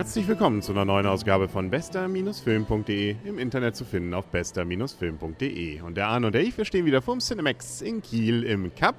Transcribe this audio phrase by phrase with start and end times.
[0.00, 5.82] Herzlich willkommen zu einer neuen Ausgabe von bester-film.de, im Internet zu finden auf bester-film.de.
[5.82, 8.96] Und der Arne und der ich, wir stehen wieder vom Cinemax in Kiel im Cup.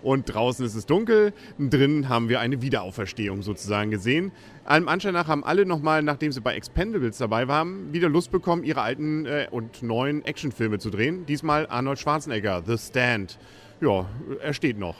[0.00, 4.32] Und draußen ist es dunkel, drin haben wir eine Wiederauferstehung sozusagen gesehen.
[4.64, 8.64] Allem Anschein nach haben alle nochmal, nachdem sie bei Expendables dabei waren, wieder Lust bekommen,
[8.64, 11.26] ihre alten äh, und neuen Actionfilme zu drehen.
[11.26, 13.38] Diesmal Arnold Schwarzenegger, The Stand.
[13.82, 14.06] Ja,
[14.40, 14.96] er steht noch.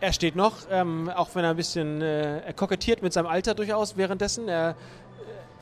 [0.00, 3.54] Er steht noch, ähm, auch wenn er ein bisschen äh, er kokettiert mit seinem Alter
[3.54, 4.46] durchaus währenddessen.
[4.46, 4.76] Er,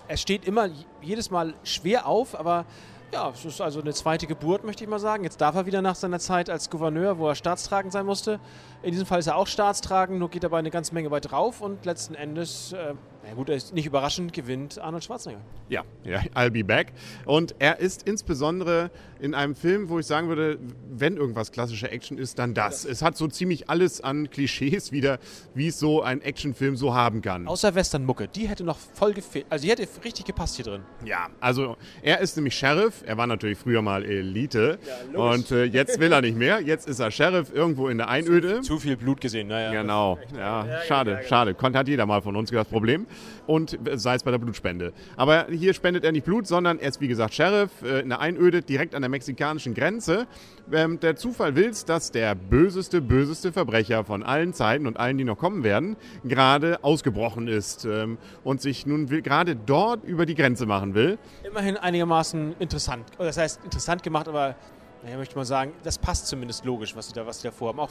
[0.09, 0.69] er steht immer
[1.01, 2.65] jedes Mal schwer auf, aber
[3.13, 5.23] ja, es ist also eine zweite Geburt, möchte ich mal sagen.
[5.23, 8.41] Jetzt darf er wieder nach seiner Zeit als Gouverneur, wo er staatstragend sein musste.
[8.83, 11.31] In diesem Fall ist er auch staatstragend, nur geht er bei eine ganze Menge weit
[11.31, 12.95] drauf und letzten Endes äh,
[13.27, 15.41] na gut, er ist nicht überraschend, gewinnt Arnold Schwarzenegger.
[15.69, 16.93] Ja, ja, I'll be back.
[17.25, 20.59] Und er ist insbesondere in einem Film, wo ich sagen würde,
[20.91, 22.85] wenn irgendwas klassische Action ist, dann das.
[22.85, 25.19] Es hat so ziemlich alles an Klischees wieder,
[25.55, 27.49] wie es so ein Actionfilm so haben kann.
[27.49, 29.47] Außer Westernmucke, die hätte noch voll gefehlt.
[29.49, 30.83] Also die hätte richtig gepasst hier drin.
[31.05, 33.03] Ja, also er ist nämlich Sheriff.
[33.07, 34.79] Er war natürlich früher mal Elite.
[35.13, 36.61] Ja, und äh, jetzt will er nicht mehr.
[36.61, 38.57] Jetzt ist er Sheriff irgendwo in der Einöde.
[38.57, 39.71] Zu, zu viel Blut gesehen, naja.
[39.73, 41.55] Genau, ja, schade, schade.
[41.55, 43.07] Konnte hat jeder mal von uns das Problem
[43.47, 44.93] und sei es bei der Blutspende.
[45.17, 48.21] Aber hier spendet er nicht Blut, sondern er ist wie gesagt Sheriff äh, in der
[48.21, 50.27] Einöde direkt an der mexikanischen Grenze.
[50.73, 55.19] Ähm, der Zufall will es, dass der böseste, böseste Verbrecher von allen Zeiten und allen,
[55.19, 60.35] die noch kommen werden, gerade ausgebrochen ist ähm, und sich nun gerade dort über die
[60.35, 61.19] Grenze machen will.
[61.43, 63.05] Immerhin einigermaßen interessant.
[63.19, 64.57] Das heißt, interessant gemacht, aber
[65.03, 67.81] naja, möchte mal sagen, das passt zumindest logisch, was sie da, was sie da vorhaben.
[67.81, 67.91] Auch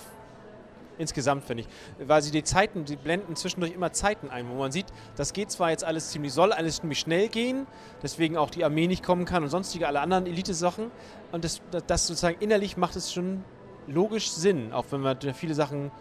[0.97, 2.07] insgesamt, finde ich.
[2.07, 5.51] Weil sie die Zeiten, sie blenden zwischendurch immer Zeiten ein, wo man sieht, das geht
[5.51, 7.67] zwar jetzt alles ziemlich, soll alles ziemlich schnell gehen,
[8.01, 10.91] deswegen auch die Armee nicht kommen kann und sonstige alle anderen Elite-Sachen.
[11.31, 13.43] Und das, das sozusagen innerlich macht es schon
[13.87, 15.91] logisch Sinn, auch wenn wir viele Sachen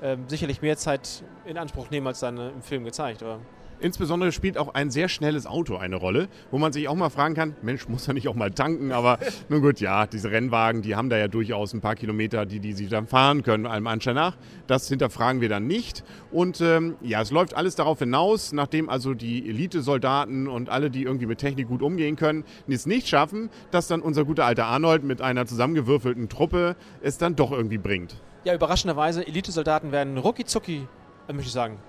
[0.00, 3.22] äh, sicherlich mehr Zeit in Anspruch nehmen als dann äh, im Film gezeigt.
[3.22, 3.40] Aber
[3.78, 7.34] Insbesondere spielt auch ein sehr schnelles Auto eine Rolle, wo man sich auch mal fragen
[7.34, 8.90] kann, Mensch, muss er nicht auch mal tanken?
[8.90, 9.18] Aber
[9.48, 12.72] nun gut, ja, diese Rennwagen, die haben da ja durchaus ein paar Kilometer, die, die
[12.72, 14.36] sie dann fahren können, allem Anschein nach.
[14.66, 16.04] Das hinterfragen wir dann nicht.
[16.30, 21.02] Und ähm, ja, es läuft alles darauf hinaus, nachdem also die Elite-Soldaten und alle, die
[21.02, 25.04] irgendwie mit Technik gut umgehen können, es nicht schaffen, dass dann unser guter alter Arnold
[25.04, 28.16] mit einer zusammengewürfelten Truppe es dann doch irgendwie bringt.
[28.46, 30.86] Ja, überraschenderweise, Elite-Soldaten werden rucki zucki,
[31.26, 31.80] äh, möchte ich sagen,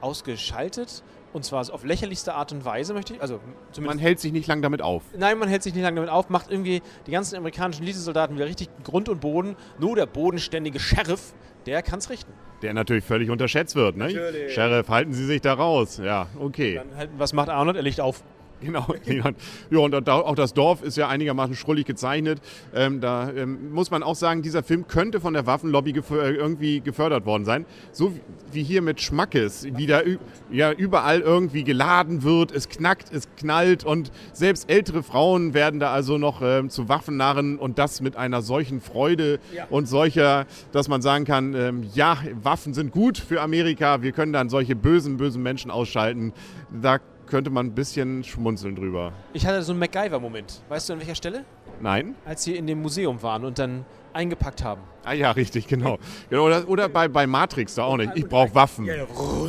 [0.00, 3.22] ausgeschaltet und zwar auf lächerlichste Art und Weise, möchte ich.
[3.22, 3.38] Also
[3.80, 5.04] man hält sich nicht lange damit auf.
[5.16, 8.46] Nein, man hält sich nicht lange damit auf, macht irgendwie die ganzen amerikanischen Elitesoldaten wieder
[8.46, 9.54] richtig Grund und Boden.
[9.78, 11.34] Nur der bodenständige Sheriff,
[11.66, 12.32] der kann es richten.
[12.62, 14.06] Der natürlich völlig unterschätzt wird, ne?
[14.06, 14.54] Natürlich.
[14.54, 16.00] Sheriff, halten Sie sich da raus.
[16.02, 16.74] Ja, okay.
[16.74, 17.76] Dann halt, was macht Arnold?
[17.76, 18.24] Er legt auf.
[18.62, 18.86] Genau.
[19.70, 22.40] ja, und auch das Dorf ist ja einigermaßen schrullig gezeichnet.
[22.74, 26.32] Ähm, da ähm, muss man auch sagen, dieser Film könnte von der Waffenlobby gef äh,
[26.32, 27.66] irgendwie gefördert worden sein.
[27.90, 28.12] So
[28.52, 30.02] wie hier mit Schmackes, wie da
[30.50, 35.92] ja, überall irgendwie geladen wird, es knackt, es knallt und selbst ältere Frauen werden da
[35.92, 39.66] also noch ähm, zu Waffennarren und das mit einer solchen Freude ja.
[39.70, 44.32] und solcher, dass man sagen kann, ähm, ja, Waffen sind gut für Amerika, wir können
[44.32, 46.32] dann solche bösen, bösen Menschen ausschalten.
[46.70, 46.98] Da
[47.32, 49.10] könnte man ein bisschen schmunzeln drüber.
[49.32, 50.60] Ich hatte so einen MacGyver-Moment.
[50.68, 51.46] Weißt du an welcher Stelle?
[51.80, 52.14] Nein.
[52.26, 54.82] Als sie in dem Museum waren und dann eingepackt haben.
[55.02, 55.96] Ah ja, richtig, genau.
[56.28, 58.12] genau oder, oder bei, bei Matrix da auch nicht.
[58.16, 58.86] Ich brauche Waffen.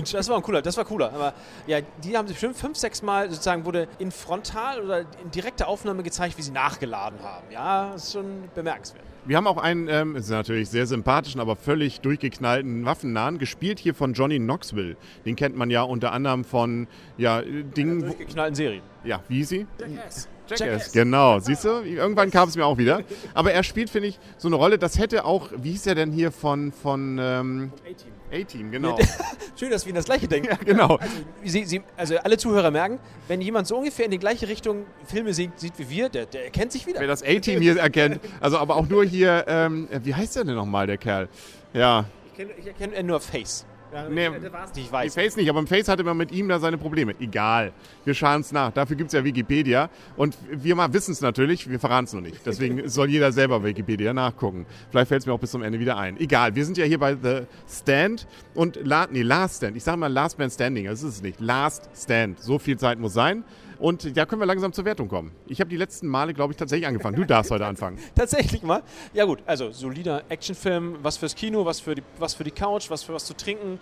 [0.09, 1.11] Das war ein cooler, das war cooler.
[1.11, 1.33] Aber
[1.67, 5.67] ja, die haben sich bestimmt fünf, sechs Mal sozusagen wurde in frontal oder in direkter
[5.67, 7.51] Aufnahme gezeigt, wie sie nachgeladen haben.
[7.51, 9.03] Ja, das ist schon bemerkenswert.
[9.25, 13.95] Wir haben auch einen, ähm, ist natürlich sehr sympathischen, aber völlig durchgeknallten Waffennahen, gespielt hier
[13.95, 14.97] von Johnny Knoxville.
[15.25, 18.01] Den kennt man ja unter anderem von ja, Dingen.
[18.01, 18.92] Ja, durchgeknallten Serien.
[19.03, 19.67] Ja, wie hieß sie?
[19.79, 20.27] Jackass.
[20.47, 21.39] Jackass, genau.
[21.39, 23.01] Siehst du, irgendwann kam es mir auch wieder.
[23.33, 26.11] Aber er spielt, finde ich, so eine Rolle, das hätte auch, wie hieß er denn
[26.11, 28.13] hier von, von ähm, A-Team.
[28.31, 28.97] A-Team, genau.
[29.55, 30.49] Schön, dass wir in das Gleiche denken.
[30.49, 30.97] Ja, genau.
[30.97, 34.85] Also, Sie, Sie, also, alle Zuhörer merken, wenn jemand so ungefähr in die gleiche Richtung
[35.05, 36.99] Filme sieht, sieht wie wir, der, der erkennt sich wieder.
[36.99, 40.55] Wer das A-Team hier erkennt, also aber auch nur hier, ähm, wie heißt der denn
[40.55, 41.29] nochmal, der Kerl?
[41.73, 42.05] Ja.
[42.35, 43.65] Ich, erkenne nur Face.
[43.93, 44.29] Ja, nee,
[44.75, 45.13] ich weiß.
[45.13, 47.13] Face nicht, aber im Face hatte man mit ihm da seine Probleme.
[47.19, 47.73] Egal.
[48.05, 48.71] Wir schauen es nach.
[48.71, 49.89] Dafür gibt es ja Wikipedia.
[50.17, 52.43] Und wir mal wissen es natürlich, wir verraten es noch nicht.
[52.45, 54.65] Deswegen soll jeder selber Wikipedia nachgucken.
[54.89, 56.19] Vielleicht fällt es mir auch bis zum Ende wieder ein.
[56.19, 59.77] Egal, wir sind ja hier bei The Stand und La nee, Last Stand.
[59.77, 61.39] Ich sage mal Last Man Standing, das ist es nicht.
[61.39, 62.39] Last Stand.
[62.39, 63.43] So viel Zeit muss sein.
[63.83, 65.33] Und da können wir langsam zur Wertung kommen.
[65.45, 67.17] Ich habe die letzten Male, glaube ich, tatsächlich angefangen.
[67.17, 67.99] Du darfst heute anfangen.
[68.15, 68.81] tatsächlich mal?
[69.13, 72.89] Ja gut, also solider Actionfilm, was fürs Kino, was für die, was für die Couch,
[72.89, 73.81] was für was zu trinken.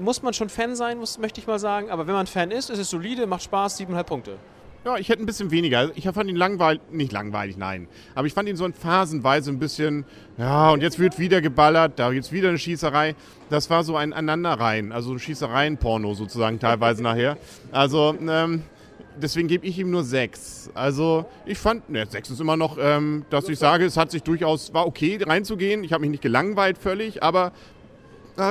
[0.00, 1.90] Muss man schon Fan sein, muss, möchte ich mal sagen.
[1.90, 4.36] Aber wenn man Fan ist, ist es solide, macht Spaß, 7,5 Punkte.
[4.84, 5.92] Ja, ich hätte ein bisschen weniger.
[5.94, 7.86] Ich fand ihn langweilig, nicht langweilig, nein.
[8.16, 10.06] Aber ich fand ihn so in phasenweise ein bisschen,
[10.38, 13.14] ja, und jetzt wird wieder geballert, da gibt's wieder eine Schießerei.
[13.48, 17.36] Das war so ein Aneinanderreihen, also ein Schießereien-Porno sozusagen teilweise nachher.
[17.70, 18.64] Also, ähm,
[19.20, 20.70] deswegen gebe ich ihm nur sechs.
[20.74, 24.22] Also, ich fand, ne, sechs ist immer noch, ähm, dass ich sage, es hat sich
[24.22, 25.84] durchaus, war okay reinzugehen.
[25.84, 27.52] Ich habe mich nicht gelangweilt völlig, aber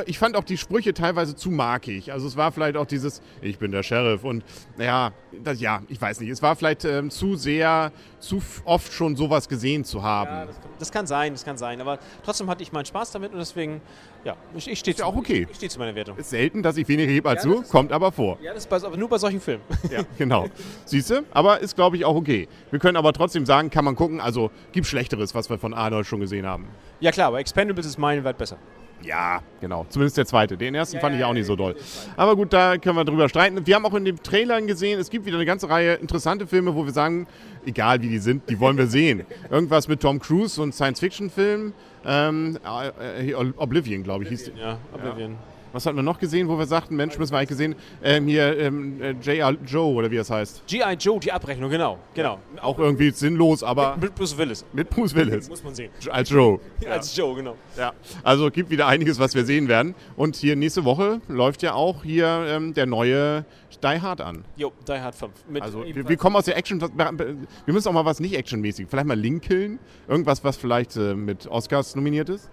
[0.06, 2.12] ich fand auch die Sprüche teilweise zu markig.
[2.12, 4.44] Also es war vielleicht auch dieses, ich bin der Sheriff und
[4.78, 5.12] naja,
[5.44, 6.30] das, ja, ich weiß nicht.
[6.30, 10.32] Es war vielleicht ähm, zu sehr, zu oft schon sowas gesehen zu haben.
[10.32, 11.82] Ja, das, kann, das kann sein, das kann sein.
[11.82, 13.82] Aber trotzdem hatte ich meinen Spaß damit und deswegen,
[14.24, 15.44] ja, ich, ich stehe ja auch okay.
[15.44, 16.18] Ich, ich stehe zu meiner Wertung.
[16.18, 18.38] ist selten, dass ich weniger gebe als Ja, du, kommt aber vor.
[18.42, 19.64] Ja, das ist bei, aber nur bei solchen Filmen.
[19.92, 20.48] Ja, genau.
[20.86, 21.24] Siehst du?
[21.32, 22.48] Aber ist, glaube ich, auch okay.
[22.72, 26.08] Wir können aber trotzdem sagen, kann man gucken, also gibt Schlechteres, was wir von Arnold
[26.08, 26.68] schon gesehen haben.
[27.00, 28.58] ja klar, aber Expendables ist meilenweit besser.
[29.02, 29.86] Ja, genau.
[29.90, 30.58] Zumindest der zweite.
[30.58, 31.76] Den ersten Ja, fand ich ja, auch nicht ja, so der doll.
[32.18, 33.66] Aber gut, da können wir drüber streiten.
[33.66, 36.74] Wir haben auch in den Trailern gesehen, es gibt wieder eine ganze Reihe interessante Filme,
[36.76, 37.28] wo wir sagen,
[37.66, 39.26] egal wie die sind, die wollen wir sehen.
[39.52, 41.74] Irgendwas mit Tom Cruise, ein Science-Fiction-Film.
[42.06, 42.60] Ähm,
[43.00, 45.36] äh, äh, Oblivion, glaube ich, hieß Ja, Oblivion.
[45.76, 48.58] Was hatten wir noch gesehen, wo wir sagten, Mensch, müssen wir eigentlich gesehen, ähm, hier
[48.58, 49.58] ähm, äh, J.R.
[49.66, 50.66] Joe oder wie das heißt.
[50.68, 50.94] G.I.
[50.94, 52.00] Joe, die Abrechnung, genau.
[52.14, 52.40] genau.
[52.62, 54.64] Auch irgendwie sinnlos, aber Mit Bruce Willis.
[54.72, 55.92] mit Bruce Willis Muss man sehen.
[56.10, 56.62] als Joe.
[56.90, 57.58] Als Joe, genau.
[57.78, 57.92] Ja,
[58.24, 59.96] also gibt wieder einiges, was wir sehen werden.
[60.16, 63.44] Und hier nächste Woche läuft ja auch hier ähm, der neue
[63.84, 64.46] Die Hard an.
[64.56, 65.32] Jo, Die Hard 5.
[65.50, 66.80] Mit Also wir, wir kommen aus der Action.
[66.80, 68.88] Wir müssen auch mal was nicht actionmäßig.
[68.90, 69.80] Vielleicht mal Lincoln.
[70.08, 72.50] Irgendwas, was vielleicht äh, mit Oscars nominiert ist.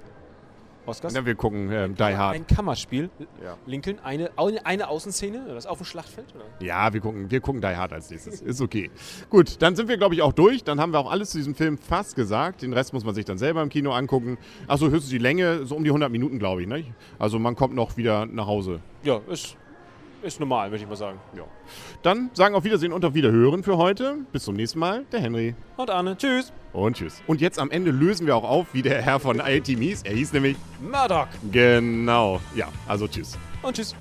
[0.86, 1.14] Oscars.
[1.14, 2.34] Ja, wir gucken ähm, Die Hard.
[2.34, 3.10] Ein Kammerspiel.
[3.42, 3.56] Ja.
[3.66, 4.30] Lincoln, eine,
[4.64, 6.34] eine Außenszene, das auf dem Schlachtfeld?
[6.34, 6.44] Oder?
[6.64, 8.40] Ja, wir gucken, wir gucken Die Hard als nächstes.
[8.40, 8.90] Ist okay.
[9.30, 10.64] Gut, dann sind wir, glaube ich, auch durch.
[10.64, 12.62] Dann haben wir auch alles zu diesem Film fast gesagt.
[12.62, 14.38] Den Rest muss man sich dann selber im Kino angucken.
[14.66, 16.68] Achso, höchstens die Länge, so um die 100 Minuten, glaube ich.
[16.68, 16.84] Ne?
[17.18, 18.80] Also man kommt noch wieder nach Hause.
[19.02, 19.56] Ja, ist,
[20.22, 21.18] ist normal, würde ich mal sagen.
[21.36, 21.44] Ja.
[22.02, 24.18] Dann sagen auf Wiedersehen und auf Wiederhören für heute.
[24.32, 25.54] Bis zum nächsten Mal, der Henry.
[25.76, 26.52] Und Arne, tschüss.
[26.72, 27.22] Und tschüss.
[27.26, 30.02] Und jetzt am Ende lösen wir auch auf, wie der Herr von A-Team hieß.
[30.02, 31.26] Er hieß nämlich Murdoch.
[31.50, 32.40] genau.
[32.54, 33.38] Ja, also tschüss.
[33.62, 33.94] Und tschüss.